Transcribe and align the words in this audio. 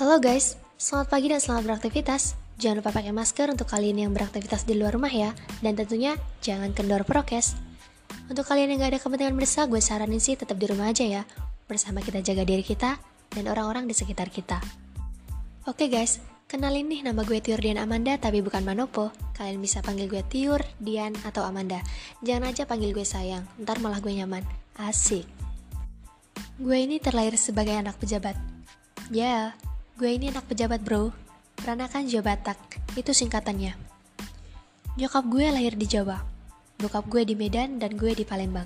Halo 0.00 0.16
guys, 0.16 0.56
selamat 0.80 1.12
pagi 1.12 1.28
dan 1.28 1.44
selamat 1.44 1.62
beraktivitas. 1.68 2.32
Jangan 2.56 2.80
lupa 2.80 2.88
pakai 2.88 3.12
masker 3.12 3.52
untuk 3.52 3.68
kalian 3.68 4.08
yang 4.08 4.16
beraktivitas 4.16 4.64
di 4.64 4.72
luar 4.72 4.96
rumah 4.96 5.12
ya. 5.12 5.36
Dan 5.60 5.76
tentunya 5.76 6.16
jangan 6.40 6.72
kendor 6.72 7.04
prokes. 7.04 7.52
Untuk 8.32 8.48
kalian 8.48 8.72
yang 8.72 8.80
gak 8.80 8.96
ada 8.96 9.00
kepentingan 9.04 9.36
mendesak, 9.36 9.68
gue 9.68 9.76
saranin 9.76 10.16
sih 10.16 10.40
tetap 10.40 10.56
di 10.56 10.72
rumah 10.72 10.88
aja 10.88 11.04
ya. 11.04 11.28
Bersama 11.68 12.00
kita 12.00 12.24
jaga 12.24 12.48
diri 12.48 12.64
kita 12.64 12.96
dan 13.28 13.44
orang-orang 13.52 13.84
di 13.84 13.92
sekitar 13.92 14.32
kita. 14.32 14.56
Oke 15.68 15.92
guys, 15.92 16.24
kenalin 16.48 16.88
nih 16.88 17.04
nama 17.04 17.20
gue 17.20 17.36
Tiur 17.44 17.60
Dian 17.60 17.76
Amanda 17.76 18.16
tapi 18.16 18.40
bukan 18.40 18.64
Manopo. 18.64 19.12
Kalian 19.36 19.60
bisa 19.60 19.84
panggil 19.84 20.08
gue 20.08 20.24
Tiur, 20.24 20.64
Dian, 20.80 21.12
atau 21.28 21.44
Amanda. 21.44 21.84
Jangan 22.24 22.48
aja 22.48 22.64
panggil 22.64 22.96
gue 22.96 23.04
sayang, 23.04 23.44
ntar 23.60 23.76
malah 23.84 24.00
gue 24.00 24.16
nyaman. 24.16 24.48
Asik. 24.80 25.28
Gue 26.56 26.88
ini 26.88 26.96
terlahir 27.04 27.36
sebagai 27.36 27.76
anak 27.76 28.00
pejabat. 28.00 28.40
Ya, 29.12 29.52
gue 30.00 30.16
ini 30.16 30.32
anak 30.32 30.48
pejabat 30.48 30.80
bro. 30.80 31.12
Peranakan 31.60 32.08
Jawa 32.08 32.32
Batak, 32.32 32.56
itu 32.96 33.12
singkatannya. 33.12 33.76
Nyokap 34.96 35.28
gue 35.28 35.44
lahir 35.52 35.76
di 35.76 35.84
Jawa. 35.84 36.24
Bokap 36.80 37.04
gue 37.12 37.28
di 37.28 37.36
Medan 37.36 37.76
dan 37.76 38.00
gue 38.00 38.16
di 38.16 38.24
Palembang. 38.24 38.64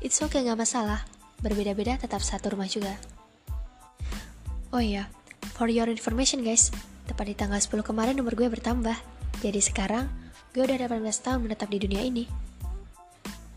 It's 0.00 0.24
okay 0.24 0.40
gak 0.40 0.56
masalah, 0.56 1.04
berbeda-beda 1.44 2.00
tetap 2.00 2.24
satu 2.24 2.56
rumah 2.56 2.64
juga. 2.64 2.96
Oh 4.72 4.80
iya, 4.80 5.12
for 5.52 5.68
your 5.68 5.84
information 5.92 6.40
guys, 6.40 6.72
tepat 7.04 7.28
di 7.28 7.36
tanggal 7.36 7.60
10 7.60 7.84
kemarin 7.84 8.16
umur 8.16 8.32
gue 8.32 8.48
bertambah. 8.48 8.96
Jadi 9.44 9.60
sekarang, 9.60 10.08
gue 10.56 10.64
udah 10.64 10.80
18 10.80 10.96
tahun 11.20 11.44
menetap 11.44 11.68
di 11.68 11.76
dunia 11.76 12.00
ini. 12.00 12.24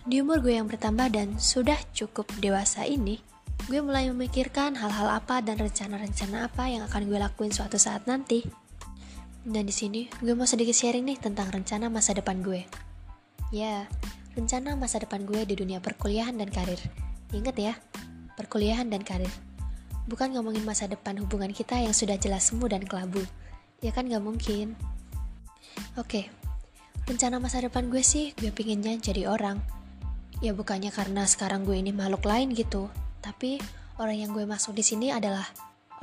Di 0.03 0.20
umur 0.20 0.44
gue 0.44 0.59
yang 0.59 0.67
bertambah 0.67 1.08
dan 1.16 1.40
sudah 1.40 1.80
cukup 1.95 2.28
dewasa 2.44 2.84
ini, 2.84 3.23
gue 3.63 3.80
mulai 3.80 4.12
memikirkan 4.12 4.75
hal-hal 4.75 5.08
apa 5.08 5.39
dan 5.39 5.56
rencana-rencana 5.56 6.52
apa 6.52 6.67
yang 6.67 6.83
akan 6.83 7.08
gue 7.08 7.16
lakuin 7.16 7.53
suatu 7.56 7.80
saat 7.80 8.03
nanti. 8.03 8.44
Dan 9.44 9.67
di 9.67 9.75
sini 9.75 10.11
gue 10.20 10.36
mau 10.36 10.44
sedikit 10.44 10.75
sharing 10.75 11.08
nih 11.08 11.20
tentang 11.20 11.47
rencana 11.47 11.88
masa 11.88 12.11
depan 12.11 12.44
gue. 12.44 12.67
Ya, 13.55 13.88
rencana 14.36 14.75
masa 14.75 15.00
depan 15.00 15.23
gue 15.23 15.47
di 15.47 15.55
dunia 15.55 15.80
perkuliahan 15.80 16.36
dan 16.36 16.52
karir. 16.52 16.80
Ingat 17.31 17.55
ya, 17.55 17.73
perkuliahan 18.36 18.92
dan 18.92 19.00
karir. 19.00 19.31
Bukan 20.11 20.36
ngomongin 20.36 20.67
masa 20.67 20.92
depan 20.92 21.16
hubungan 21.23 21.55
kita 21.55 21.80
yang 21.80 21.95
sudah 21.95 22.20
jelas 22.20 22.52
semu 22.52 22.67
dan 22.67 22.83
kelabu. 22.83 23.23
Ya 23.80 23.95
kan 23.95 24.11
gak 24.11 24.23
mungkin. 24.23 24.75
Oke, 25.95 26.27
rencana 27.08 27.39
masa 27.39 27.64
depan 27.64 27.88
gue 27.88 28.03
sih 28.03 28.36
gue 28.36 28.52
pinginnya 28.52 28.92
jadi 29.00 29.31
orang. 29.31 29.64
Ya 30.44 30.52
bukannya 30.52 30.92
karena 30.92 31.23
sekarang 31.23 31.64
gue 31.64 31.80
ini 31.80 31.95
makhluk 31.95 32.27
lain 32.27 32.52
gitu, 32.52 32.92
tapi 33.24 33.64
orang 33.98 34.20
yang 34.20 34.30
gue 34.36 34.44
maksud 34.44 34.76
di 34.76 34.84
sini 34.84 35.10
adalah 35.10 35.48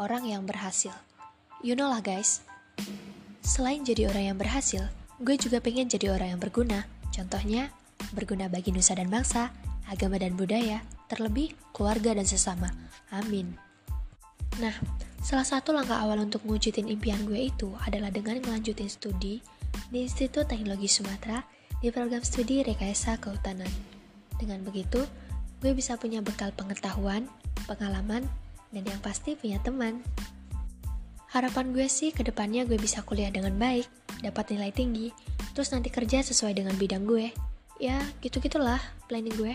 orang 0.00 0.24
yang 0.24 0.48
berhasil. 0.48 0.96
You 1.60 1.76
know 1.76 1.92
lah 1.92 2.00
guys. 2.00 2.40
Selain 3.44 3.84
jadi 3.84 4.08
orang 4.08 4.32
yang 4.32 4.38
berhasil, 4.40 4.88
gue 5.20 5.36
juga 5.36 5.60
pengen 5.60 5.92
jadi 5.92 6.16
orang 6.16 6.34
yang 6.36 6.40
berguna. 6.40 6.88
Contohnya, 7.12 7.68
berguna 8.16 8.48
bagi 8.48 8.72
nusa 8.72 8.96
dan 8.96 9.12
bangsa, 9.12 9.52
agama 9.92 10.16
dan 10.16 10.32
budaya, 10.40 10.80
terlebih 11.12 11.52
keluarga 11.76 12.16
dan 12.16 12.24
sesama. 12.24 12.72
Amin. 13.12 13.52
Nah, 14.62 14.72
salah 15.20 15.44
satu 15.44 15.76
langkah 15.76 16.00
awal 16.00 16.24
untuk 16.24 16.42
mewujudin 16.48 16.88
impian 16.88 17.22
gue 17.28 17.52
itu 17.52 17.74
adalah 17.84 18.08
dengan 18.08 18.40
melanjutin 18.40 18.88
studi 18.88 19.44
di 19.92 19.98
Institut 20.06 20.48
Teknologi 20.48 20.88
Sumatera 20.88 21.44
di 21.78 21.92
program 21.92 22.24
studi 22.24 22.64
Rekayasa 22.64 23.20
Kehutanan. 23.20 23.70
Dengan 24.40 24.64
begitu, 24.64 25.04
gue 25.60 25.72
bisa 25.76 26.00
punya 26.00 26.24
bekal 26.24 26.50
pengetahuan, 26.56 27.28
pengalaman, 27.68 28.24
dan 28.72 28.82
yang 28.84 29.00
pasti 29.04 29.36
punya 29.36 29.60
teman. 29.60 30.00
Harapan 31.30 31.70
gue 31.70 31.86
sih 31.86 32.10
ke 32.10 32.26
depannya 32.26 32.66
gue 32.66 32.80
bisa 32.80 33.06
kuliah 33.06 33.30
dengan 33.30 33.54
baik, 33.54 33.86
dapat 34.24 34.56
nilai 34.56 34.74
tinggi, 34.74 35.14
terus 35.54 35.70
nanti 35.70 35.92
kerja 35.92 36.24
sesuai 36.26 36.58
dengan 36.58 36.74
bidang 36.74 37.06
gue. 37.06 37.30
Ya, 37.78 38.02
gitu-gitulah 38.18 38.82
planning 39.06 39.36
gue. 39.38 39.54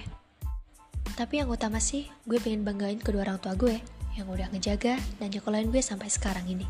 Tapi 1.19 1.43
yang 1.43 1.51
utama 1.51 1.83
sih, 1.83 2.07
gue 2.23 2.39
pengen 2.39 2.63
banggain 2.63 2.99
kedua 2.99 3.27
orang 3.27 3.39
tua 3.43 3.53
gue 3.59 3.75
yang 4.15 4.31
udah 4.31 4.47
ngejaga 4.55 4.95
dan 5.19 5.27
nyekolahin 5.27 5.67
gue 5.67 5.83
sampai 5.83 6.07
sekarang 6.07 6.47
ini. 6.47 6.63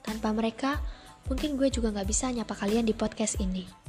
Tanpa 0.00 0.32
mereka, 0.32 0.80
mungkin 1.28 1.60
gue 1.60 1.68
juga 1.68 1.92
gak 1.92 2.08
bisa 2.08 2.32
nyapa 2.32 2.56
kalian 2.56 2.88
di 2.88 2.96
podcast 2.96 3.40
ini. 3.40 3.83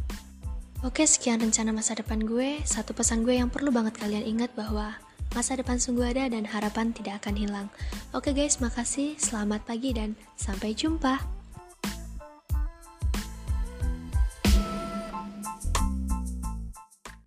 Oke, 0.86 1.10
sekian 1.10 1.42
rencana 1.42 1.74
masa 1.74 1.98
depan 1.98 2.22
gue. 2.22 2.62
Satu 2.62 2.94
pesan 2.94 3.26
gue 3.26 3.42
yang 3.42 3.50
perlu 3.50 3.74
banget 3.74 3.98
kalian 3.98 4.22
ingat 4.22 4.54
bahwa 4.54 4.94
Masa 5.36 5.60
depan 5.60 5.76
sungguh 5.76 6.16
ada 6.16 6.32
dan 6.32 6.48
harapan 6.48 6.96
tidak 6.96 7.20
akan 7.20 7.36
hilang. 7.36 7.68
Oke 8.16 8.32
guys, 8.32 8.64
makasih. 8.64 9.20
Selamat 9.20 9.68
pagi 9.68 9.92
dan 9.92 10.16
sampai 10.40 10.72
jumpa. 10.72 11.35